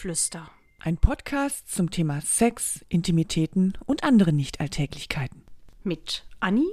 [0.00, 0.50] Geflüster.
[0.78, 5.42] Ein Podcast zum Thema Sex, Intimitäten und andere Nichtalltäglichkeiten.
[5.82, 6.66] Mit Anni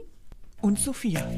[0.62, 1.30] Und Sophia.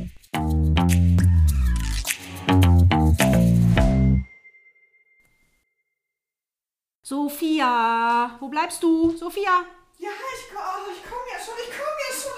[7.01, 9.17] Sophia, wo bleibst du?
[9.17, 9.65] Sophia?
[9.97, 12.37] Ja, ich komme oh, ich komm ja schon, ich komme ja schon.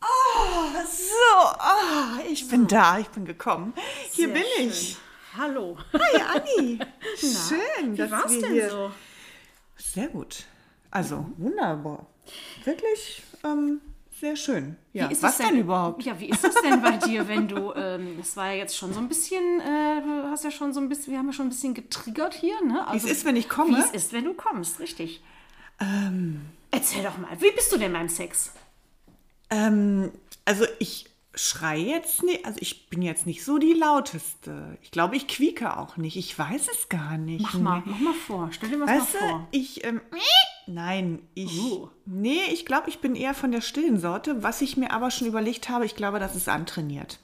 [0.00, 3.74] Oh, oh, so, oh, ich bin da, ich bin gekommen.
[4.12, 4.96] Hier Sehr bin schön.
[5.36, 5.76] Hallo.
[5.92, 6.78] Hi, Anni.
[7.18, 8.70] Schön, Wie dass war's wir denn hier...
[8.70, 8.90] so?
[9.76, 10.44] Sehr gut.
[10.90, 12.06] Also, wunderbar.
[12.64, 13.80] Wirklich ähm,
[14.18, 14.76] sehr schön.
[14.92, 16.02] Ja, Wie ist was es denn überhaupt?
[16.04, 18.94] Ja, wie ist das denn bei dir, wenn du, ähm, es war ja jetzt schon
[18.94, 21.46] so ein bisschen, äh, du hast ja schon so ein bisschen, wir haben ja schon
[21.46, 22.74] ein bisschen getriggert hier, ne?
[22.74, 23.76] Wie es Also, ist, wenn ich komme?
[23.76, 25.22] Wie es ist, wenn du kommst, richtig.
[25.80, 28.52] Ähm, Erzähl doch mal, wie bist du denn beim Sex?
[29.50, 30.10] Ähm,
[30.46, 31.06] also ich
[31.38, 34.78] schreie jetzt nicht, also ich bin jetzt nicht so die lauteste.
[34.82, 36.16] Ich glaube, ich quieke auch nicht.
[36.16, 37.42] Ich weiß es gar nicht.
[37.42, 39.48] Mach mal, mach mal vor, stell dir was Weißt mal vor.
[39.50, 40.00] ich, ähm,
[40.66, 41.88] nein, ich, Uh.
[42.06, 44.42] nee, ich glaube, ich bin eher von der stillen Sorte.
[44.42, 47.18] Was ich mir aber schon überlegt habe, ich glaube, das ist antrainiert.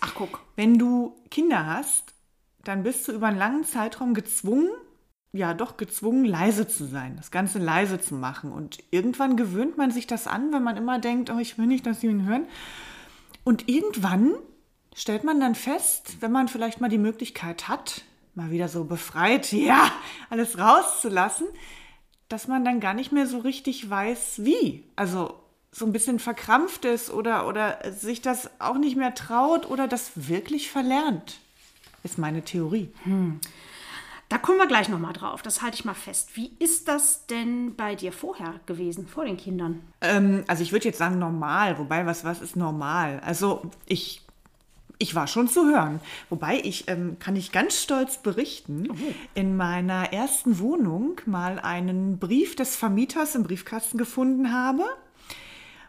[0.00, 0.40] Ach, guck.
[0.54, 2.14] Wenn du Kinder hast,
[2.64, 4.68] dann bist du über einen langen Zeitraum gezwungen,
[5.32, 8.52] ja doch gezwungen, leise zu sein, das Ganze leise zu machen.
[8.52, 11.84] Und irgendwann gewöhnt man sich das an, wenn man immer denkt, oh, ich will nicht,
[11.86, 12.46] dass sie ihn hören.
[13.44, 14.34] Und irgendwann
[14.94, 18.02] stellt man dann fest, wenn man vielleicht mal die Möglichkeit hat,
[18.34, 19.90] mal wieder so befreit, ja,
[20.30, 21.46] alles rauszulassen,
[22.28, 24.84] dass man dann gar nicht mehr so richtig weiß, wie.
[24.96, 25.34] Also
[25.70, 30.12] so ein bisschen verkrampft ist oder, oder sich das auch nicht mehr traut oder das
[30.28, 31.40] wirklich verlernt,
[32.02, 32.90] ist meine Theorie.
[34.32, 36.30] Da kommen wir gleich nochmal drauf, das halte ich mal fest.
[36.36, 39.82] Wie ist das denn bei dir vorher gewesen, vor den Kindern?
[40.00, 43.20] Ähm, also ich würde jetzt sagen normal, wobei was, was ist normal?
[43.26, 44.22] Also ich,
[44.96, 46.00] ich war schon zu hören.
[46.30, 48.88] Wobei ich, ähm, kann ich ganz stolz berichten,
[49.34, 54.84] in meiner ersten Wohnung mal einen Brief des Vermieters im Briefkasten gefunden habe,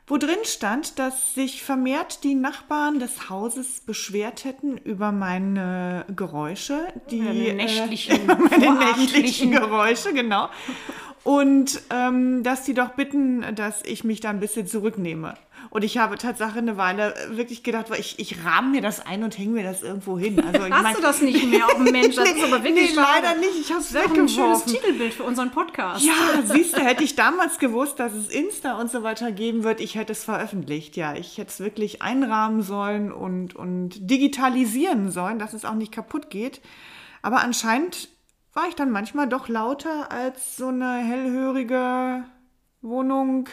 [0.05, 6.87] wo drin stand, dass sich vermehrt die Nachbarn des Hauses beschwert hätten über meine Geräusche,
[7.09, 9.51] die Meine nächtlichen, äh, meine nächtlichen.
[9.51, 10.49] Geräusche, genau.
[11.23, 15.35] Und ähm, dass die doch bitten, dass ich mich da ein bisschen zurücknehme.
[15.73, 19.23] Und ich habe tatsächlich eine Weile wirklich gedacht, weil ich, ich rahme mir das ein
[19.23, 20.39] und hänge mir das irgendwo hin.
[20.39, 22.15] Also, ich Hast mein- du das nicht mehr auf dem Mensch?
[22.15, 23.07] Das ist aber wirklich nee, schade.
[23.23, 23.59] leider nicht.
[23.59, 24.71] Ich habe es doch ein schönes weggeworfen.
[24.71, 26.05] Titelbild für unseren Podcast.
[26.05, 26.13] Ja,
[26.45, 29.95] siehst du, hätte ich damals gewusst, dass es Insta und so weiter geben wird, ich
[29.95, 30.95] hätte es veröffentlicht.
[30.95, 35.91] Ja, ich hätte es wirklich einrahmen sollen und, und digitalisieren sollen, dass es auch nicht
[35.91, 36.61] kaputt geht.
[37.23, 38.09] Aber anscheinend
[38.53, 42.25] war ich dann manchmal doch lauter als so eine hellhörige
[42.83, 43.49] Wohnung.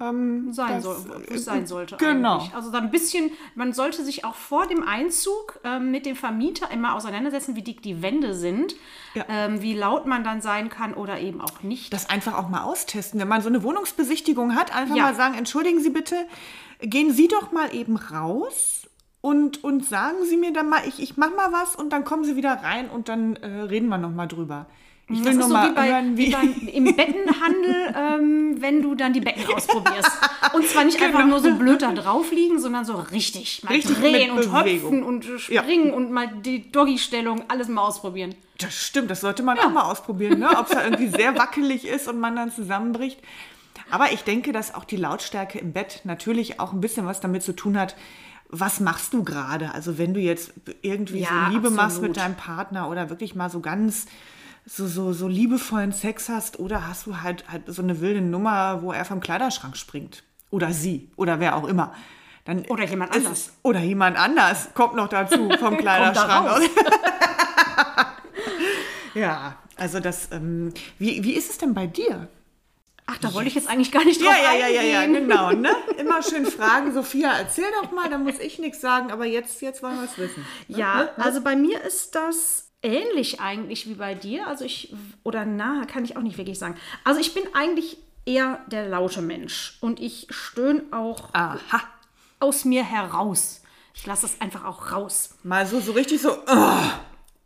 [0.00, 0.96] Ähm, sein, soll,
[1.32, 1.96] es sein sollte.
[1.98, 2.38] Genau.
[2.38, 2.54] Eigentlich.
[2.54, 6.68] Also da ein bisschen, man sollte sich auch vor dem Einzug ähm, mit dem Vermieter
[6.72, 8.74] immer auseinandersetzen, wie dick die Wände sind,
[9.14, 9.24] Ja.
[9.28, 11.92] ähm, wie laut man dann sein kann oder eben auch nicht.
[11.92, 13.20] das einfach auch mal austesten.
[13.20, 15.04] Wenn man so eine Wohnungsbesichtigung hat, einfach Ja.
[15.04, 16.16] mal sagen, entschuldigen Sie bitte,
[16.80, 18.88] gehen Sie doch mal eben raus
[19.20, 22.24] und, und sagen Sie mir dann mal, ich, ich mache mal was und dann kommen
[22.24, 24.66] Sie wieder rein und dann äh, reden wir noch mal drüber.
[25.08, 26.30] Ich will das nur ist so mal wie, bei, hören, wie wie...
[26.30, 30.10] beim, im Bettenhandel, ähm, wenn du dann die Betten ausprobierst.
[30.54, 33.88] Und zwar nicht einfach nur so blöd da drauf liegen, sondern so richtig mal Genau.
[33.88, 34.82] Richtig drehen und Bewegung.
[34.84, 38.34] hopfen und springen und mal die Doggy-Stellung, alles mal ausprobieren.
[38.58, 40.48] Das stimmt, das sollte man auch mal ausprobieren, ne?
[40.56, 43.18] ob es da irgendwie sehr wackelig ist und man dann zusammenbricht.
[43.90, 47.42] Aber ich denke, dass auch die Lautstärke im Bett natürlich auch ein bisschen was damit
[47.42, 47.94] zu tun hat,
[48.48, 49.74] was machst du gerade?
[49.74, 52.08] Also wenn du jetzt irgendwie Ja, so Liebe machst absolut.
[52.10, 54.06] mit deinem Partner oder wirklich mal so ganz
[54.66, 58.82] so, so, so liebevollen Sex hast oder hast du halt, halt so eine wilde Nummer,
[58.82, 60.22] wo er vom Kleiderschrank springt.
[60.50, 61.92] Oder sie oder wer auch immer.
[62.44, 63.38] Dann Oder jemand ist anders.
[63.38, 66.70] Es, oder jemand anders kommt noch dazu vom Kleiderschrank.
[69.14, 72.28] Ja, also das, ähm, wie, wie ist es denn bei dir?
[73.06, 75.28] Ach, da wollte ich jetzt eigentlich gar nicht Ja, drauf ja, ja, ja, ja, eingehen.
[75.28, 75.70] genau, ne?
[75.98, 79.82] Immer schön fragen, Sophia, erzähl doch mal, da muss ich nichts sagen, aber jetzt, jetzt
[79.82, 80.44] wollen wir es wissen.
[80.68, 84.46] Ja, also bei mir ist das ähnlich eigentlich wie bei dir.
[84.46, 84.94] Also ich,
[85.24, 86.76] oder nahe, kann ich auch nicht wirklich sagen.
[87.02, 87.96] Also ich bin eigentlich
[88.26, 91.80] eher der laute Mensch und ich stöhne auch Aha.
[92.40, 93.62] aus mir heraus.
[93.94, 95.36] Ich lasse es einfach auch raus.
[95.42, 96.78] Mal so, so richtig so, oh,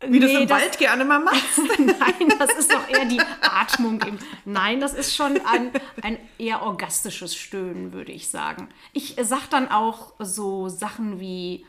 [0.07, 1.59] wie du es Nee, im das- Wald gerne mal machst.
[1.77, 4.01] Nein, das ist doch eher die Atmung.
[4.01, 5.71] Im, nein, das ist schon ein,
[6.01, 8.69] ein eher orgastisches Stöhnen, würde ich sagen.
[8.93, 11.65] Ich sag dann auch so Sachen wie.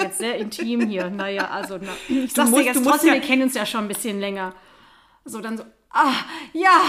[0.00, 1.10] Jetzt sehr intim hier.
[1.10, 3.84] Naja, also, na, ich sag's musst- dir jetzt trotzdem, ja- wir kennen uns ja schon
[3.84, 4.54] ein bisschen länger.
[5.24, 6.12] So, dann so, ah,
[6.52, 6.80] ja,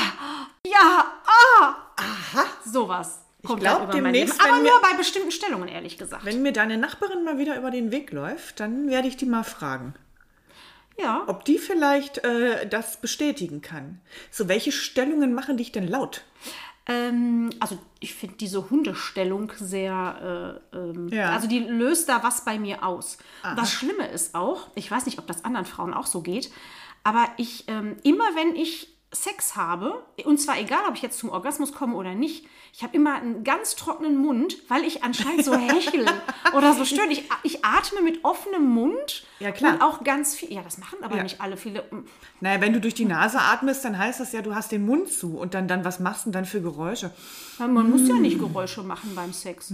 [0.65, 3.25] ja, ah, aha, sowas.
[3.45, 4.41] Kommt glaub, dann über mein demnächst.
[4.41, 6.25] Aber nur bei bestimmten Stellungen, ehrlich gesagt.
[6.25, 9.43] Wenn mir deine Nachbarin mal wieder über den Weg läuft, dann werde ich die mal
[9.43, 9.93] fragen.
[10.97, 11.23] Ja.
[11.27, 14.01] Ob die vielleicht äh, das bestätigen kann.
[14.31, 16.25] So, welche Stellungen machen dich denn laut?
[16.89, 21.29] Ähm, also ich finde diese Hundestellung sehr, äh, ähm, Ja.
[21.31, 23.17] also die löst da was bei mir aus.
[23.55, 26.51] Das Schlimme ist auch, ich weiß nicht, ob das anderen Frauen auch so geht,
[27.03, 31.29] aber ich, ähm, immer wenn ich Sex habe, und zwar egal, ob ich jetzt zum
[31.29, 35.55] Orgasmus komme oder nicht, ich habe immer einen ganz trockenen Mund, weil ich anscheinend so
[35.57, 36.05] hechle
[36.55, 37.11] oder so stöhne.
[37.11, 39.73] Ich, ich atme mit offenem Mund Ja, klar.
[39.73, 40.53] und auch ganz viel.
[40.53, 41.23] Ja, das machen aber Ja.
[41.23, 41.57] nicht alle.
[41.57, 41.83] Viele
[42.39, 45.09] Naja, wenn du durch die Nase atmest, dann heißt das ja, du hast den Mund
[45.11, 45.37] zu.
[45.39, 47.11] Und dann, dann was machst du denn dann für Geräusche?
[47.57, 48.21] Man muss ja Mm.
[48.21, 49.73] nicht Geräusche machen beim Sex.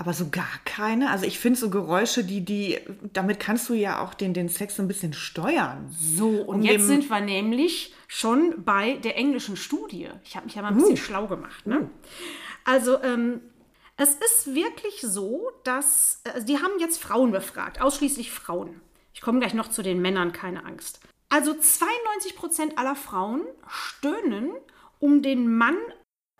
[0.00, 1.10] Aber so gar keine.
[1.10, 2.78] Also ich finde so Geräusche, die, die,
[3.12, 5.90] damit kannst du ja auch den, den Sex so ein bisschen steuern.
[5.90, 10.08] So, und Um jetzt sind wir nämlich schon bei der englischen Studie.
[10.24, 10.82] Ich habe mich ja mal ein Uh.
[10.82, 11.66] bisschen schlau gemacht.
[11.66, 11.90] Ne?
[12.64, 13.40] Also, ähm,
[13.96, 18.80] es ist wirklich so, dass äh, die haben jetzt Frauen befragt, ausschließlich Frauen.
[19.12, 21.00] Ich komme gleich noch zu den Männern, keine Angst.
[21.28, 24.52] Also 92 Prozent aller Frauen stöhnen,
[25.00, 25.76] um den Mann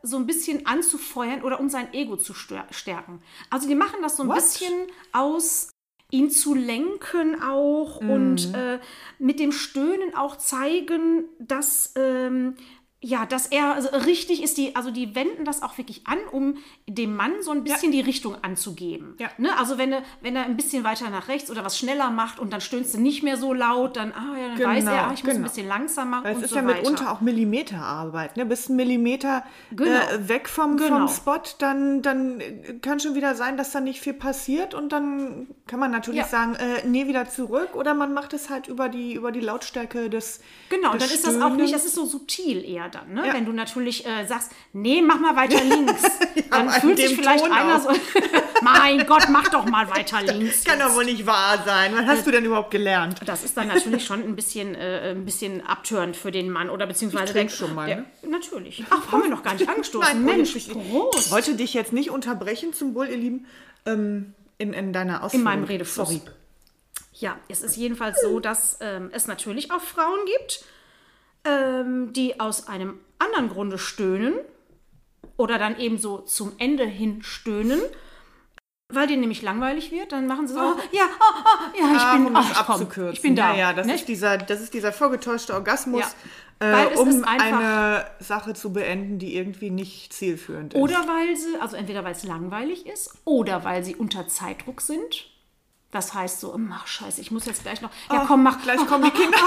[0.02, 3.20] so ein bisschen anzufeuern oder um sein Ego zu stärken.
[3.50, 4.36] Also die machen das so ein What?
[4.36, 4.72] bisschen
[5.12, 5.70] aus
[6.10, 8.78] ihn zu lenken auch und äh,
[9.18, 12.54] mit dem Stöhnen auch zeigen, dass ähm,
[13.00, 16.56] ja, dass er also richtig ist, die, also die wenden das auch wirklich an, um
[16.88, 19.14] dem Mann so ein bisschen die Richtung anzugeben.
[19.20, 19.28] Ja.
[19.38, 19.56] Ne?
[19.56, 22.52] Also wenn er, wenn er ein bisschen weiter nach rechts oder was schneller macht und
[22.52, 25.12] dann stöhnst du nicht mehr so laut, dann, ah, ja, dann Genau, weiß er, ah,
[25.14, 25.48] ich muss ein genau.
[25.48, 26.78] bisschen langsamer Weil es ist so ja weiter.
[26.78, 28.36] mitunter auch Millimeterarbeit.
[28.36, 28.44] Ne?
[28.46, 29.90] Bist ein Millimeter Genau.
[29.90, 31.06] äh, weg vom, Genau.
[31.06, 32.42] vom Spot, dann, dann
[32.82, 34.74] kann schon wieder sein, dass da nicht viel passiert.
[34.74, 36.26] Und dann kann man natürlich Ja.
[36.26, 37.76] sagen, äh, nee, wieder zurück.
[37.76, 41.16] Oder man macht es halt über die, über die Lautstärke des Genau, und des dann
[41.16, 43.26] ist das auch nicht, das ist so subtil eher dann, ne?
[43.26, 43.34] Ja.
[43.34, 46.02] Wenn du natürlich äh, sagst, nee, mach mal weiter links,
[46.50, 47.82] dann aber in fühlt sich vielleicht Ton einer auch.
[47.82, 47.90] so,
[48.62, 50.64] mein Gott, mach doch mal weiter links.
[50.64, 51.94] Kann doch wohl nicht wahr sein.
[51.96, 53.20] Was hast du denn überhaupt gelernt?
[53.26, 56.86] Das ist dann natürlich schon ein bisschen, äh, ein bisschen abtörend für den Mann oder
[56.86, 58.04] beziehungsweise Ich der- schon mal, Der, ne?
[58.28, 58.84] Natürlich.
[58.90, 60.24] Ach, haben wir noch gar nicht angestoßen.
[60.24, 61.30] Nein, Mensch, ich- Prost.
[61.30, 63.46] Wollte dich jetzt nicht unterbrechen, zum Wohl, ihr Lieben,
[63.86, 65.44] ähm, in, in deiner Ausführung.
[65.44, 66.08] meinem Redefluss.
[66.08, 66.20] Sorry.
[67.14, 70.64] Ja, es ist jedenfalls so, dass ähm, es natürlich auch Frauen gibt,
[71.48, 74.34] ähm, die aus einem anderen Grunde stöhnen
[75.36, 77.80] oder dann eben so zum Ende hin stöhnen,
[78.92, 80.12] weil denen nämlich langweilig wird.
[80.12, 82.54] Dann machen sie so, oh, ja, oh, oh, ja, ich Ah, bin, um oh, ich,
[82.54, 83.12] komm, abzukürzen.
[83.12, 83.52] ich bin da.
[83.52, 83.94] Ja, ja das, ne?
[83.94, 86.08] ist dieser, das ist dieser vorgetäuschte Orgasmus, Ja.
[86.60, 90.80] Äh, um eine Sache zu beenden, die irgendwie nicht zielführend ist.
[90.80, 95.30] Oder weil sie, also entweder weil es langweilig ist oder weil sie unter Zeitdruck sind.
[95.90, 97.90] Das heißt so, ach scheiße, ich muss jetzt gleich noch.
[98.12, 98.60] Ja, komm, mach.
[98.60, 99.38] Gleich kommen die Kinder.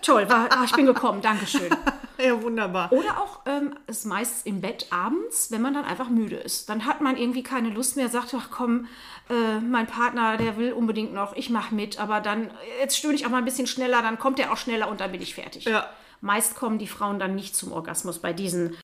[0.00, 1.70] Toll, war, ah, ich bin gekommen, Dankeschön.
[2.18, 2.90] ja, wunderbar.
[2.92, 6.70] Oder auch ähm, ist meist im Bett abends, wenn man dann einfach müde ist.
[6.70, 8.86] Dann hat man irgendwie keine Lust mehr, sagt, ach komm,
[9.28, 12.50] äh, mein Partner, der will unbedingt noch, ich mach mit, aber dann,
[12.80, 15.12] jetzt stöhne ich auch mal ein bisschen schneller, dann kommt er auch schneller und dann
[15.12, 15.64] bin ich fertig.
[15.66, 15.88] Ja.
[16.22, 18.76] Meist kommen die Frauen dann nicht zum Orgasmus bei diesen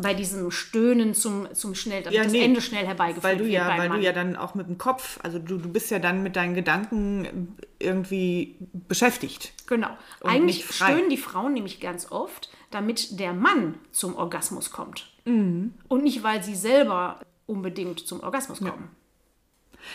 [0.00, 3.52] bei diesem Stöhnen zum, zum schnell, Ja, das nee, Ende schnell herbeigeführt Weil du wird
[3.54, 3.98] ja, weil Mann.
[3.98, 6.54] du ja dann auch mit dem Kopf, also du, du bist ja dann mit deinen
[6.54, 8.56] Gedanken irgendwie
[8.88, 9.52] beschäftigt.
[9.66, 9.88] Genau.
[10.22, 15.10] Eigentlich stöhnen die Frauen nämlich ganz oft, damit der Mann zum Orgasmus kommt.
[15.24, 15.74] Mhm.
[15.88, 18.90] Und nicht, weil sie selber unbedingt zum Orgasmus kommen.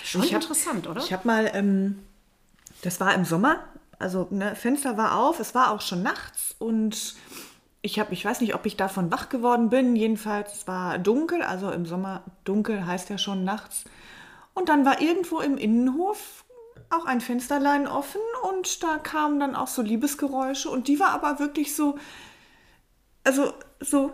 [0.03, 1.00] Schon Ich hab- interessant, oder?
[1.01, 2.00] Ich habe mal, ähm,
[2.82, 3.63] das war im Sommer,
[4.00, 7.15] also ne, Fenster war auf, es war auch schon nachts und
[7.86, 9.96] ich habe, ich weiß nicht, ob ich davon wach geworden bin.
[9.96, 13.84] Jedenfalls es war dunkel, also im Sommer dunkel heißt ja schon nachts.
[14.56, 16.46] Und dann war irgendwo im Innenhof
[16.89, 21.39] auch ein Fensterlein offen und da kamen dann auch so Liebesgeräusche und die war aber
[21.39, 22.00] wirklich so,
[23.24, 24.12] also so.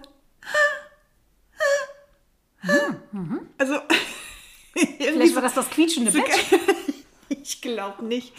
[3.58, 3.76] Also
[4.76, 6.26] irgendwie Vielleicht war das das quietschende Bett.
[7.30, 8.34] ich glaube nicht.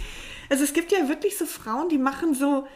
[0.51, 2.67] Also es gibt ja wirklich so Frauen, die machen so,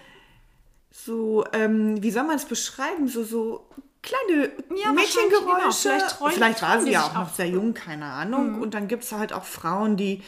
[1.04, 3.66] so, ähm, wie soll man es beschreiben, so, so
[4.02, 4.50] kleine
[4.82, 5.88] Ja, Mädchengeräusche.
[5.88, 6.00] genau.
[6.00, 7.30] Vielleicht Vielleicht war trauen sie ja auch noch.
[7.30, 7.34] Mhm.
[7.36, 8.60] sehr jung, keine Ahnung.
[8.60, 10.22] Und dann gibt es halt auch Frauen, die,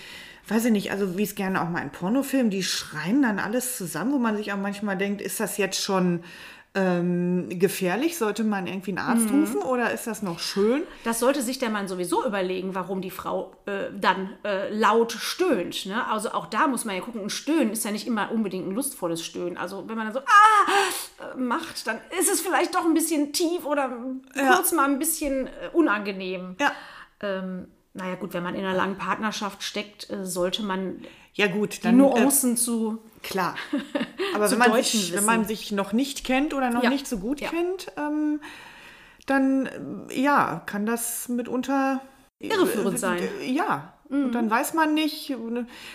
[0.49, 3.77] weiß ich nicht, also wie es gerne auch mal in Pornofilmen, die schreien dann alles
[3.77, 6.23] zusammen, wo man sich auch manchmal denkt, ist das jetzt schon
[6.79, 8.17] ähm, gefährlich?
[8.17, 9.41] Sollte man irgendwie einen Arzt Mhm.
[9.41, 10.83] rufen oder ist das noch schön?
[11.05, 15.87] Das sollte sich der Mann sowieso überlegen, warum die Frau äh, dann äh, laut stöhnt.
[15.87, 16.07] Ne?
[16.07, 18.75] Also auch da muss man ja gucken, ein Stöhnen ist ja nicht immer unbedingt ein
[18.75, 19.57] lustvolles Stöhnen.
[19.57, 23.33] Also wenn man dann so ah äh, macht, dann ist es vielleicht doch ein bisschen
[23.33, 23.91] tief oder
[24.35, 26.55] kurz mal ein bisschen äh, unangenehm.
[26.61, 26.73] Ja.
[27.21, 31.01] Ähm, naja gut, wenn man in einer langen Partnerschaft steckt, äh, sollte man
[31.35, 32.99] Ja gut, die dann äh, Nuancen zu...
[33.23, 33.57] Klar.
[34.35, 36.91] Aber wenn, man sich, wenn man sich noch nicht kennt oder noch Ja.
[36.91, 37.49] nicht so gut Ja.
[37.51, 38.41] kennt, ähm,
[39.27, 39.67] dann
[40.11, 42.01] äh, ja, kann das mitunter
[42.41, 43.23] Irreführend sein.
[43.41, 43.95] äh, Ja.
[44.11, 45.35] Und dann weiß man nicht,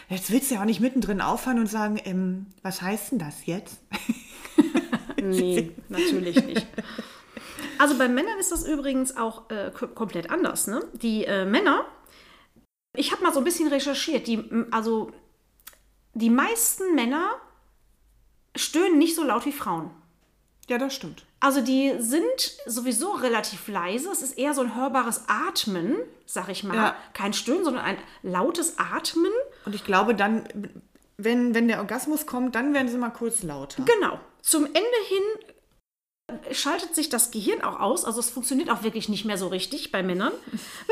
[0.08, 3.46] jetzt willst du ja auch nicht mittendrin aufhören und sagen, ähm, was heißt denn das
[3.46, 3.80] jetzt?
[5.22, 6.68] Nee, natürlich nicht.
[7.80, 10.68] Also bei Männern ist das übrigens auch äh, komplett anders.
[10.68, 10.84] Ne?
[10.94, 11.86] Die äh, Männer,
[12.96, 15.12] ich habe mal so ein bisschen recherchiert, die, also
[16.14, 17.36] die meisten Männer
[18.56, 19.90] stöhnen nicht so laut wie Frauen.
[20.70, 21.26] Ja, das stimmt.
[21.40, 22.24] Also die sind
[22.66, 24.10] sowieso relativ leise.
[24.12, 26.76] Es ist eher so ein hörbares Atmen, sag ich mal.
[26.76, 26.96] Ja.
[27.14, 29.32] Kein Stöhnen, sondern ein lautes Atmen.
[29.66, 30.48] Und ich glaube dann,
[31.18, 33.84] wenn, wenn der Orgasmus kommt, dann werden sie mal kurz lauter.
[33.84, 34.20] Genau.
[34.42, 35.53] Zum Ende hin
[36.52, 38.06] schaltet sich das Gehirn auch aus.
[38.06, 40.32] Also es funktioniert auch wirklich nicht mehr so richtig bei Männern.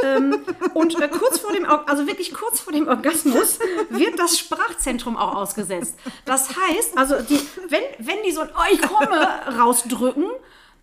[0.03, 0.35] ähm,
[0.73, 3.59] und äh, kurz vor dem, also wirklich kurz vor dem Orgasmus
[3.89, 5.95] wird das Sprachzentrum auch ausgesetzt.
[6.25, 9.25] Das heißt, also die, wenn, wenn die so ein ich komme
[9.57, 10.25] rausdrücken,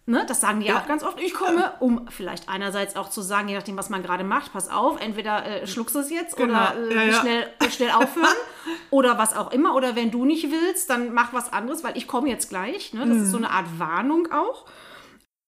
[0.08, 0.78] Ne, das sagen die ja.
[0.78, 1.20] auch ganz oft.
[1.20, 4.70] Ich komme, um vielleicht einerseits auch zu sagen, je nachdem, was man gerade macht, pass
[4.70, 6.54] auf, entweder äh, schluckst du es jetzt Genau.
[6.54, 7.20] oder äh, Ja, ja.
[7.20, 8.36] Schnell, äh, schnell aufhören
[8.90, 9.74] oder was auch immer.
[9.74, 12.94] Oder wenn du nicht willst, dann mach was anderes, weil ich komme jetzt gleich.
[12.94, 13.06] Ne?
[13.06, 14.64] Das ist so eine Art Warnung auch.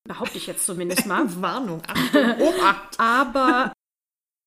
[0.06, 1.24] Behaupte ich jetzt zumindest mal.
[1.40, 3.00] Warnung, Achtung, Obacht.
[3.00, 3.72] Aber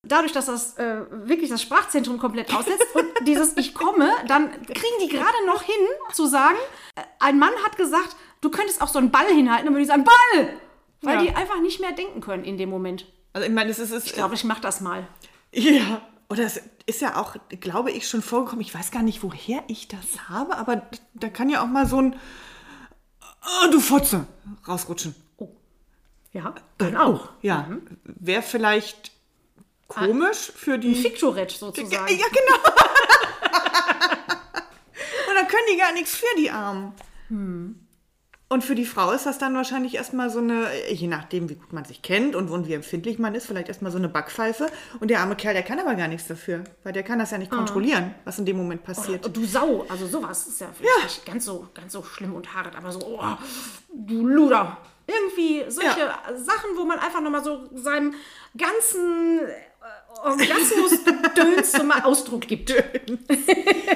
[0.07, 4.99] dadurch, dass das äh, wirklich das Sprachzentrum komplett aussetzt und dieses Ich komme, dann kriegen
[5.01, 5.73] die gerade noch hin
[6.11, 6.57] zu sagen,
[6.95, 9.87] äh, ein Mann hat gesagt, du könntest auch so einen Ball hinhalten, dann würde ich
[9.87, 10.53] sagen, Ball!
[11.01, 11.21] Weil Ja.
[11.23, 13.05] die einfach nicht mehr denken können in dem Moment.
[13.33, 15.07] Also ich meine, es ist, es Ich glaube, ich mache das mal.
[15.51, 18.61] Ja, oder es ist ja auch, glaube ich, schon vorgekommen.
[18.61, 20.83] Ich weiß gar nicht, woher ich das habe, aber
[21.13, 22.15] da kann ja auch mal so ein
[23.43, 24.27] oh, du Fotze
[24.67, 25.15] rausrutschen.
[26.31, 27.29] Ja, kann auch.
[27.41, 27.67] Ja,
[28.03, 29.11] wäre vielleicht
[29.87, 30.95] komisch für die.
[30.95, 32.07] Fiktourette ja, sozusagen.
[32.07, 32.55] genau.
[35.29, 36.93] Und dann können die gar nichts für die Armen.
[38.53, 41.73] Und für die Frau ist das dann wahrscheinlich erstmal so eine, je nachdem, wie gut
[41.73, 44.67] man sich kennt und, und wie empfindlich man ist, vielleicht erstmal so eine Backpfeife.
[44.99, 47.39] Und der arme Kerl, der kann aber gar nichts dafür, weil der kann das ja
[47.39, 49.25] nicht kontrollieren, was in dem Moment passiert.
[49.25, 51.03] Oh, Du Sau, also sowas ist ja vielleicht Ja.
[51.03, 53.23] nicht ganz so, ganz so schlimm und hart, aber so, oh,
[53.91, 54.77] du Luder.
[55.07, 56.19] Irgendwie solche Ja.
[56.35, 58.13] Sachen, wo man einfach nochmal so seinem
[58.55, 62.71] ganzen äh, Orgasmus-Döns mal Ausdruck gibt.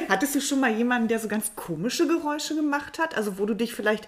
[0.10, 3.16] Hattest du schon mal jemanden, der so ganz komische Geräusche gemacht hat?
[3.16, 4.08] Also wo du dich vielleicht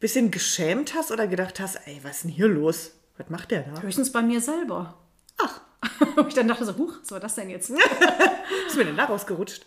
[0.00, 2.92] bisschen geschämt hast oder gedacht hast, ey, was ist denn hier los?
[3.16, 3.80] Was macht der da?
[3.82, 4.98] Höchstens bei mir selber.
[5.38, 5.60] Ach,
[6.16, 7.70] Und ich dann dachte so, huch, was war das denn jetzt?
[7.70, 7.78] was
[8.68, 9.64] ist mir denn da rausgerutscht?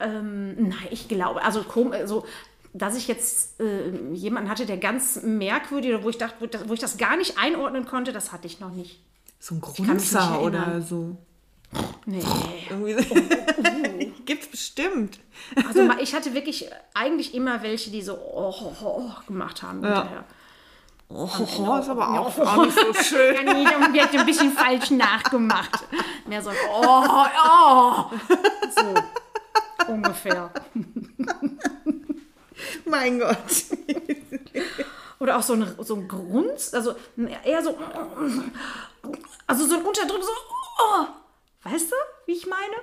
[0.00, 2.24] Ähm, nein, ich glaube, also kom also,
[2.72, 6.80] dass ich jetzt äh, jemanden hatte, der ganz merkwürdig, oder wo ich dachte, wo, ich
[6.80, 9.02] das gar nicht einordnen konnte, das hatte ich noch nicht.
[9.40, 11.16] So ein Grunzer oder so.
[12.06, 12.22] Nee.
[12.70, 13.14] Irgendwie so.
[14.28, 15.18] Gibt's bestimmt.
[15.66, 19.82] Also ich hatte wirklich eigentlich immer welche, die so oh, oh, oh gemacht haben.
[19.82, 20.24] hinterher.
[21.08, 23.34] Oh, ist aber auch, auch nicht so schön.
[23.34, 25.82] Ja, nee, wird ein bisschen falsch nachgemacht.
[26.26, 28.04] Mehr so, oh, oh.
[28.76, 28.94] So
[29.90, 30.50] ungefähr.
[32.84, 33.36] Mein Gott.
[35.20, 36.96] Oder auch so ein, so ein Grunz, also
[37.44, 37.78] eher so,
[39.46, 40.32] also so ein Unterdruck, so,
[40.80, 41.06] oh.
[41.62, 42.76] Weißt du, wie ich meine?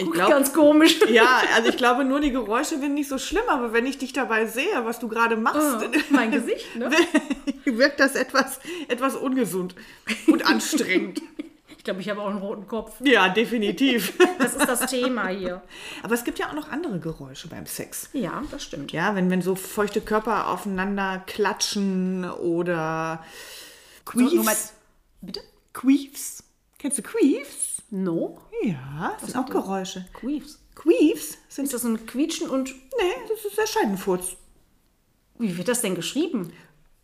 [0.00, 0.98] Ich glaube, ganz komisch.
[1.10, 4.12] ja, also ich glaube, nur die Geräusche sind nicht so schlimm, aber wenn ich dich
[4.12, 5.78] dabei sehe, was du gerade machst,
[6.10, 6.90] mein Gesicht, ne?
[7.64, 9.74] wirkt das etwas, etwas ungesund
[10.26, 11.22] und anstrengend.
[11.78, 12.96] Ich glaube, ich habe auch einen roten Kopf.
[13.02, 14.12] Ja, definitiv.
[14.38, 15.62] Das ist das Thema hier.
[16.02, 18.10] Aber es gibt ja auch noch andere Geräusche beim Sex.
[18.12, 18.92] Ja, das stimmt.
[18.92, 23.24] Ja, wenn, wenn so feuchte Körper aufeinander klatschen oder
[24.12, 24.72] So, nur mal- Queefs.
[25.22, 25.40] Bitte?
[25.72, 26.44] Queefs.
[26.78, 27.69] Kennst du Queefs?
[27.90, 28.40] No?
[28.62, 30.06] Ja, das sind auch Geräusche.
[30.12, 30.58] Queefs.
[30.74, 31.64] Queefs sind.
[31.64, 34.36] Ist das ein Quietschen und Nee, das ist der Scheidenfurz.
[35.38, 36.52] wie wird das denn geschrieben?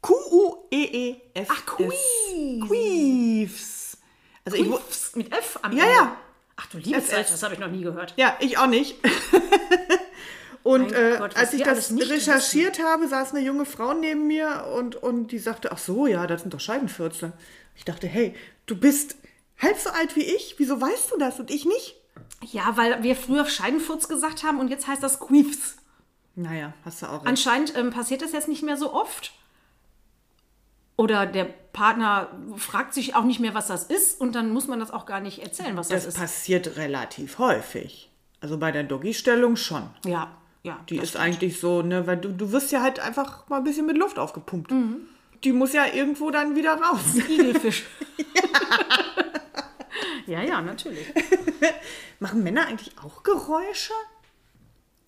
[0.03, 1.49] Q-U-E-E-F.
[1.51, 2.67] Ach, Queefs.
[2.69, 3.99] Queefs.
[4.45, 5.95] Also ich, Queefs mit F am Ja, Ende.
[5.97, 6.17] ja.
[6.57, 7.11] Ach du liebe FF.
[7.11, 8.15] Zeit, das habe ich noch nie gehört.
[8.17, 8.97] ja, ich auch nicht.
[10.63, 14.97] Und äh, Gott, als ich das recherchiert habe, saß eine junge Frau neben mir und,
[14.97, 17.33] und die sagte, ach so, ja, das sind doch Scheidenfürze.
[17.77, 18.35] Ich dachte, hey,
[18.67, 19.15] du bist
[19.59, 21.97] halb so alt wie ich, wieso weißt du das und ich nicht?
[22.45, 25.77] Ja, weil wir früher Scheidenfurz gesagt haben und jetzt heißt das Queefs.
[26.35, 27.27] Naja, hast du auch recht.
[27.27, 29.33] Anscheinend ähm, passiert das jetzt nicht mehr so oft.
[30.99, 34.81] Oder der Partner fragt sich auch nicht mehr, was das ist und dann muss man
[34.81, 36.21] das auch gar nicht erzählen, was das, Das ist.
[36.21, 38.11] passiert relativ häufig.
[38.41, 39.89] Also bei der Doggy-Stellung schon.
[40.05, 40.79] Ja, ja.
[40.89, 43.65] Die das ist eigentlich so, ne, weil du, du wirst ja halt einfach mal ein
[43.65, 44.73] bisschen mit Luft aufgepumpt.
[45.45, 47.15] Die muss ja irgendwo dann wieder raus.
[47.29, 47.85] Igelfisch.
[48.19, 48.43] ja,
[50.27, 51.07] ja, natürlich.
[52.21, 53.93] Machen Männer eigentlich auch Geräusche?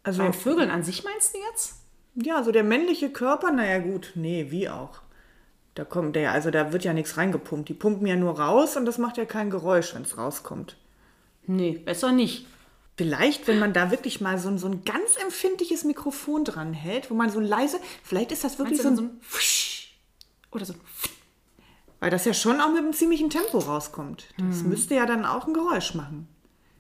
[0.02, 1.74] Also, Beim Vögeln an sich meinst du jetzt?
[2.14, 5.00] ja, so der männliche Körper, naja gut, nee, wie auch.
[5.74, 7.68] Da kommt der, also da wird ja nichts reingepumpt.
[7.68, 10.76] Die pumpen ja nur raus und das macht ja kein Geräusch, wenn es rauskommt.
[11.46, 12.46] Nee, besser nicht.
[12.96, 17.10] Vielleicht, wenn man da wirklich mal so, ein- so ein ganz empfindliches Mikrofon dran hält,
[17.10, 19.20] wo man so leise, vielleicht ist das wirklich so ein, dann
[20.50, 20.74] Oder so.
[22.00, 24.26] Weil das ja schon auch mit einem ziemlichen Tempo rauskommt.
[24.38, 24.68] Das Hm.
[24.68, 26.28] müsste ja dann auch ein Geräusch machen.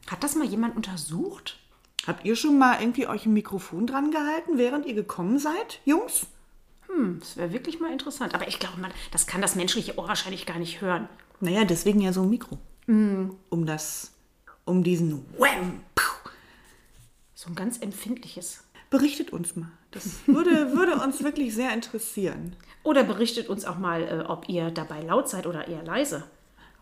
[0.08, 1.58] Hat das mal jemand untersucht?
[2.06, 6.26] Habt ihr schon mal irgendwie euch ein Mikrofon dran gehalten, während ihr gekommen seid, Jungs?
[7.20, 8.34] Das wäre wirklich mal interessant.
[8.34, 11.08] Aber ich glaube, man, das kann das menschliche Ohr wahrscheinlich gar nicht hören.
[11.40, 12.58] Naja, deswegen ja so ein Mikro.
[12.86, 13.34] Hm.
[13.50, 14.12] Um das,
[14.64, 15.80] um diesen Wham.
[17.34, 18.64] So ein ganz empfindliches.
[18.90, 19.70] Berichtet uns mal.
[19.90, 22.56] Das würde, würde uns wirklich sehr interessieren.
[22.82, 26.24] Oder berichtet uns auch mal, äh, ob ihr dabei laut seid oder eher leise.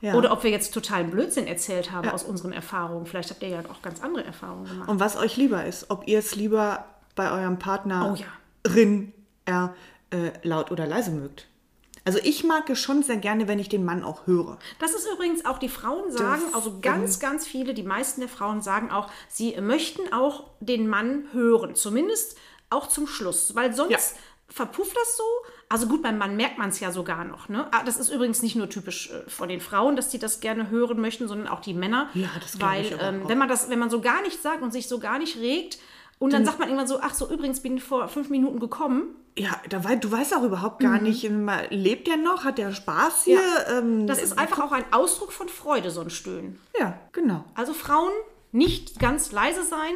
[0.01, 0.15] Ja.
[0.15, 3.07] Oder ob wir jetzt totalen Blödsinn erzählt haben aus unseren Erfahrungen.
[3.07, 4.89] Vielleicht habt ihr ja auch ganz andere Erfahrungen gemacht.
[4.89, 6.85] Und was euch lieber ist, ob ihr es lieber
[7.15, 8.27] bei eurem Partner Oh ja.
[8.71, 9.13] rin,
[9.47, 9.75] er,
[10.11, 11.49] äh, laut oder leise mögt.
[12.05, 14.59] Also ich mag es schon sehr gerne, wenn ich den Mann auch höre.
[14.79, 18.29] Das ist übrigens auch, die Frauen sagen, Das, also ganz, ganz viele, die meisten der
[18.29, 21.75] Frauen sagen auch, sie möchten auch den Mann hören.
[21.75, 22.37] Zumindest
[22.71, 23.55] auch zum Schluss.
[23.55, 23.99] Weil sonst Ja.
[24.49, 25.25] verpufft das so.
[25.69, 27.49] Also gut, beim Mann merkt man es ja sogar noch.
[27.49, 27.67] Ne?
[27.73, 30.71] Ah, Das ist übrigens nicht nur typisch äh, von den Frauen, dass die das gerne
[30.71, 32.09] hören möchten, sondern auch die Männer.
[32.15, 33.29] Ja, das Weil ich ähm, auch.
[33.29, 35.79] wenn man das, wenn man so gar nichts sagt und sich so gar nicht regt
[36.19, 39.17] und dann sagt man irgendwann so, ach so, übrigens bin ich vor fünf Minuten gekommen.
[39.37, 42.45] Ja, da wei du weißt auch überhaupt gar nicht, mal, lebt der noch?
[42.45, 43.39] Hat der Spaß hier?
[43.41, 43.79] Ja.
[43.81, 46.59] Ähm, Das ist einfach auch ein Ausdruck von Freude, so ein Stöhnen.
[46.79, 47.45] ja, genau.
[47.55, 48.13] Also Frauen
[48.53, 49.93] nicht ganz leise sein.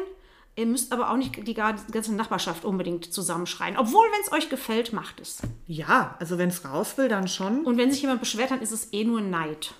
[0.56, 3.76] Ihr müsst aber auch nicht die ganze Nachbarschaft unbedingt zusammenschreien.
[3.76, 5.38] Obwohl, wenn es euch gefällt, macht es.
[5.66, 7.64] Ja, also wenn es raus will, dann schon.
[7.64, 9.74] Und wenn sich jemand beschwert, dann ist es eh nur Neid.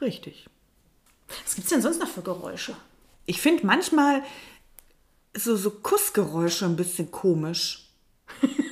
[0.00, 0.46] Richtig.
[1.28, 2.74] Was gibt es denn sonst noch für Geräusche?
[3.26, 4.22] Ich finde manchmal
[5.36, 7.90] so, so Kussgeräusche ein bisschen komisch.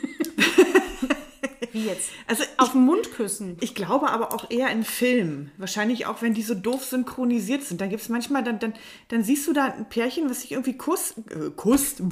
[1.78, 2.10] Wie jetzt?
[2.26, 3.56] Also Auf den Mund küssen.
[3.60, 5.52] Ich glaube aber auch eher in Filmen.
[5.58, 7.80] Wahrscheinlich auch, wenn die so doof synchronisiert sind.
[7.80, 8.74] Da gibt es manchmal, dann, dann,
[9.08, 12.02] dann siehst du da ein Pärchen, was sich irgendwie kuss, äh, kusst,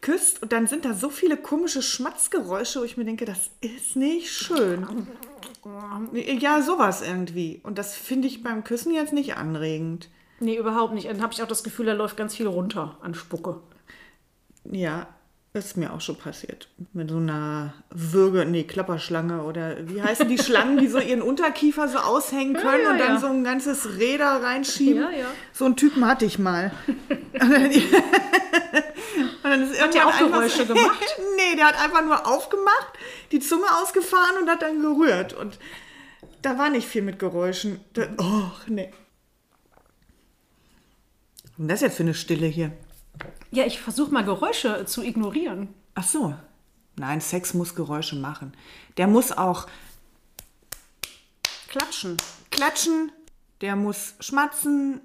[0.00, 0.42] küsst.
[0.42, 4.30] Und dann sind da so viele komische Schmatzgeräusche, wo ich mir denke, das ist nicht
[4.30, 4.86] schön.
[6.12, 7.60] Ja, sowas irgendwie.
[7.64, 10.08] Und das finde ich beim Küssen jetzt nicht anregend.
[10.38, 11.08] Nee, überhaupt nicht.
[11.08, 13.60] Dann habe ich auch das Gefühl, da läuft ganz viel runter an Spucke.
[14.64, 15.08] Ja,
[15.52, 16.68] ist mir auch schon passiert.
[16.92, 21.88] Mit so einer Würge, nee, Klapperschlange oder wie heißen die Schlangen, die so ihren Unterkiefer
[21.88, 23.20] so aushängen können ja, und dann ja.
[23.20, 25.02] so ein ganzes Räder reinschieben.
[25.02, 25.26] Ja, ja.
[25.52, 26.72] So einen Typen hatte ich mal.
[27.32, 27.64] Und dann,
[29.42, 31.16] und dann ist Hat der auch Geräusche gemacht?
[31.36, 32.92] nee, der hat einfach nur aufgemacht,
[33.32, 35.32] die Zunge ausgefahren und hat dann gerührt.
[35.32, 35.58] Und
[36.42, 37.80] da war nicht viel mit Geräuschen.
[37.94, 38.90] Da, oh, nee.
[41.56, 42.72] Und das ist jetzt für eine Stille hier?
[43.50, 45.68] Ja, ich versuche mal Geräusche zu ignorieren.
[45.94, 46.34] Ach so.
[46.96, 48.52] Nein, Sex muss Geräusche machen.
[48.96, 49.66] Der muss auch
[51.68, 52.16] Klatschen.
[52.50, 53.12] klatschen,
[53.60, 55.00] der muss schmatzen,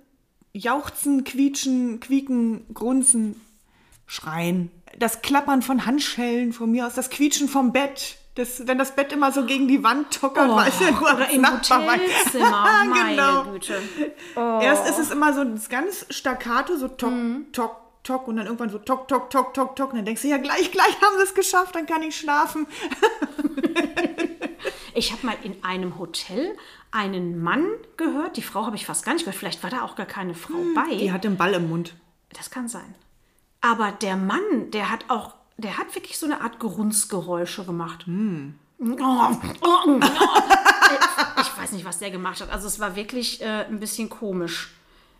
[0.53, 3.39] jauchzen, quietschen, quieken, grunzen,
[4.07, 4.71] schreien.
[4.97, 8.17] Das Klappern von Handschellen von mir aus, das Quietschen vom Bett.
[8.35, 11.29] Das, wenn das Bett immer so gegen die Wand tockert, Oh, weißt du, nur oder
[11.29, 11.45] im.
[11.47, 11.97] Hotelzimmer.
[12.89, 13.43] Meine Genau.
[13.45, 13.81] Güte.
[14.35, 17.45] Erst ist es immer so ganz staccato, so tock, Mhm.
[17.53, 19.91] tock, tock und dann irgendwann so tock, tock, tock, tock, tock.
[19.91, 22.67] Und dann denkst du, ja, gleich, gleich haben sie es geschafft, dann kann ich schlafen.
[24.97, 26.55] Ich habe mal in einem Hotel
[26.89, 28.37] einen Mann gehört.
[28.37, 29.37] Die Frau habe ich fast gar nicht gehört.
[29.37, 30.95] Vielleicht war da auch gar keine Frau bei.
[30.95, 31.93] Die hat den Ball im Mund.
[32.29, 32.95] Das kann sein.
[33.59, 38.05] Aber der Mann, der hat auch, der hat wirklich so eine Art Grunzgeräusche gemacht.
[38.05, 38.55] Hm.
[41.41, 42.51] Ich weiß nicht, was der gemacht hat.
[42.51, 44.75] Also es war wirklich äh, ein bisschen komisch.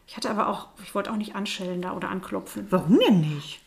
[0.08, 2.68] Ich hatte aber auch, ich wollte auch nicht anschellen da oder anklopfen.
[2.70, 3.62] Warum denn nicht?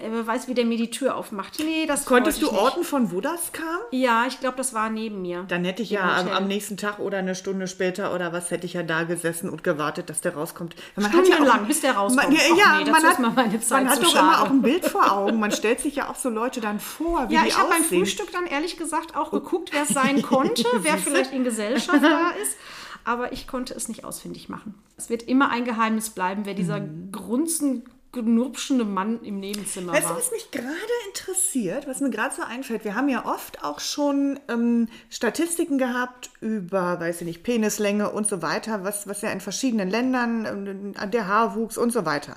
[0.00, 1.58] Wer weiß, wie der mir die Tür aufmacht.
[1.60, 2.58] Nee, das Konntest du nicht.
[2.58, 3.78] orten, von wo das kam?
[3.90, 5.44] Ja, ich glaube, das war neben mir.
[5.48, 8.66] Dann hätte ich ja am, am nächsten Tag oder eine Stunde später oder was, hätte
[8.66, 10.74] ich ja da gesessen und gewartet, dass der rauskommt.
[10.96, 12.28] Man hat ja auch, bis der rauskommt.
[12.28, 15.12] Man, ja, Och ja, nee, man hat, man hat doch immer auch ein Bild vor
[15.12, 15.38] Augen.
[15.38, 17.84] Man stellt sich ja auch so Leute dann vor, wie Ja, die ich habe beim.
[17.84, 22.30] Frühstück dann ehrlich gesagt auch geguckt, wer es sein konnte, wer vielleicht in Gesellschaft da
[22.42, 22.56] ist.
[23.04, 24.74] Aber ich konnte es nicht ausfindig machen.
[24.96, 30.10] Es wird immer ein Geheimnis bleiben, wer dieser grunzen, knurpschende Mann im Nebenzimmer Weißt du,
[30.10, 30.16] war.
[30.16, 30.68] was mich gerade
[31.08, 32.84] interessiert, was mir gerade so einfällt?
[32.84, 38.26] Wir haben ja oft auch schon ähm, Statistiken gehabt über, weiß ich nicht, Penislänge und
[38.26, 42.36] so weiter, was, was ja in verschiedenen Ländern, ähm, der Haarwuchs und so weiter.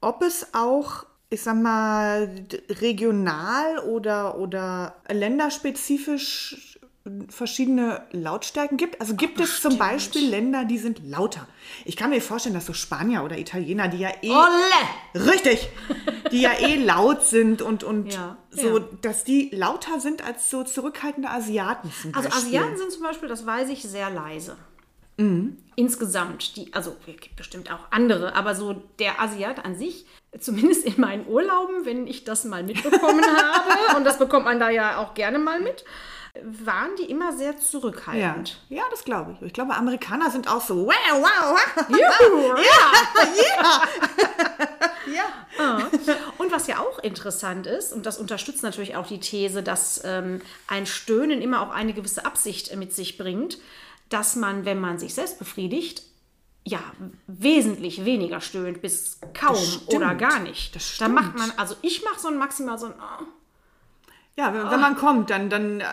[0.00, 2.30] Ob es auch, ich sag mal,
[2.80, 6.75] regional oder, oder länderspezifisch
[7.28, 9.00] verschiedene Lautstärken gibt.
[9.00, 11.46] Also gibt es zum Beispiel Länder, die sind lauter.
[11.84, 15.26] Ich kann mir vorstellen, dass so Spanier oder Italiener, die ja eh Olle!
[15.26, 15.68] Richtig.
[16.30, 18.84] Die ja eh laut sind und, und Ja, so, ja.
[19.02, 22.28] dass die lauter sind als so zurückhaltende Asiaten zum Also.
[22.28, 24.56] Asiaten sind zum Beispiel, das weiß ich, sehr leise.
[25.76, 30.04] Insgesamt, die, also es gibt bestimmt auch andere, aber so der Asiat an sich,
[30.38, 34.68] zumindest in meinen Urlauben, wenn ich das mal mitbekommen habe, und das bekommt man da
[34.68, 35.86] ja auch gerne mal mit,
[36.44, 38.58] waren die immer sehr Ja, zurückhaltend.
[38.68, 39.42] ja das glaube ich.
[39.46, 41.88] Ich glaube, Amerikaner sind auch so, wow, wow, wow.
[41.88, 42.54] Juhu,
[45.14, 45.24] Ja.
[46.38, 50.40] Und was ja auch interessant ist, und das unterstützt natürlich auch die These, dass ähm,
[50.66, 53.58] ein Stöhnen immer auch eine gewisse Absicht äh, mit sich bringt,
[54.08, 56.02] dass man, wenn man sich selbst befriedigt,
[56.64, 56.80] ja,
[57.28, 59.94] wesentlich weniger stöhnt, bis kaum stimmt.
[59.94, 60.74] oder gar nicht.
[60.74, 61.38] Das Da macht stimmt.
[61.38, 63.24] man, also ich mache so ein maximal so ein oh,
[64.36, 65.84] Ja, wenn, wenn man kommt, dann, dann, äh,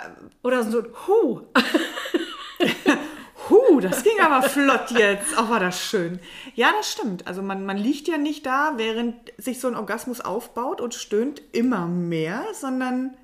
[0.43, 1.41] oder so ein Hu.
[3.49, 5.37] huh, das ging aber flott jetzt.
[5.37, 6.19] Auch war das schön.
[6.53, 7.25] Ja, das stimmt.
[7.25, 11.41] Also man, man liegt ja nicht da, während sich so ein Orgasmus aufbaut und stöhnt
[11.53, 13.15] immer mehr, sondern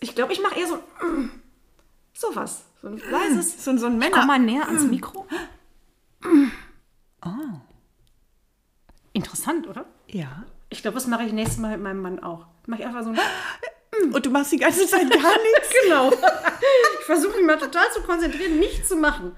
[0.00, 0.80] Ich glaube, ich mache eher so ein
[1.24, 1.30] mm,
[2.12, 2.64] sowas.
[2.80, 3.64] So ein leises.
[3.64, 4.26] so, so ein Komm Männer...
[4.26, 5.26] mal näher ans Mikro.
[9.12, 9.86] Interessant, oder?
[10.08, 10.44] Ja.
[10.70, 12.46] Ich glaube, das mache ich nächstes Mal mit meinem Mann auch.
[12.66, 13.18] Mache ich einfach so ein
[14.12, 15.20] Und du machst die ganze Zeit gar
[15.52, 15.70] nichts.
[15.84, 16.10] Genau.
[17.00, 19.36] Ich versuche mich mal total zu konzentrieren, nichts zu machen.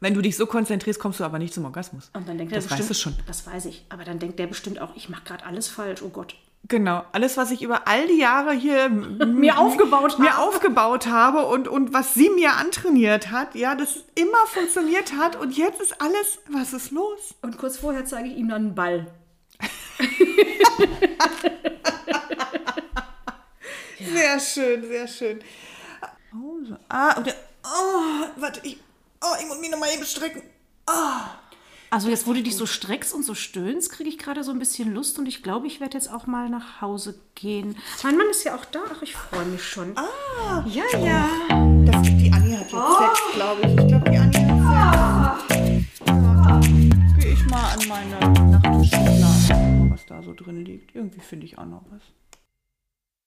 [0.00, 2.10] Wenn du dich so konzentrierst, kommst du aber nicht zum Orgasmus.
[2.12, 3.14] Und dann denkt das er bestimmt, weißt du schon.
[3.26, 3.84] Das weiß ich.
[3.88, 6.02] Aber dann denkt der bestimmt auch, ich mache gerade alles falsch.
[6.02, 6.34] Oh Gott.
[6.66, 10.48] Genau, alles, was ich über all die Jahre hier Mir aufgebaut mir habe.
[10.48, 15.54] aufgebaut habe und, und was sie mir antrainiert hat, ja, das immer funktioniert hat und
[15.58, 17.34] jetzt ist alles, was ist los?
[17.42, 19.06] Und kurz vorher zeige ich ihm dann einen Ball.
[24.12, 25.40] Sehr schön, sehr schön.
[26.34, 26.76] Oh, so.
[26.88, 28.78] Ah, und der, oh, warte, ich,
[29.22, 30.42] oh, ich muss mich nochmal eben strecken.
[31.90, 34.58] Also jetzt, wo du dich so streckst und so stöhnst, kriege ich gerade so ein
[34.58, 37.76] bisschen Lust und ich glaube, ich werde jetzt auch mal nach Hause gehen.
[38.02, 38.80] Mein Mann ist ja auch da.
[38.92, 39.96] Ach, ich freue mich schon.
[39.96, 41.28] Ah, Ja, ja.
[41.86, 43.68] das, die Anni hat jetzt Sex, glaube ich.
[43.80, 45.84] Ich glaube, die Anni hat Sex.
[46.06, 46.60] Ja.
[47.20, 50.94] Gehe ich mal an meine Nachttischschublade, was da so drin liegt.
[50.96, 52.02] Irgendwie finde ich auch noch was.